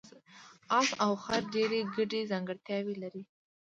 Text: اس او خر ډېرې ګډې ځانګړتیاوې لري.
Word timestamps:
اس 0.79 0.87
او 1.03 1.11
خر 1.23 1.41
ډېرې 1.53 1.79
ګډې 1.95 2.21
ځانګړتیاوې 2.31 2.95
لري. 3.03 3.23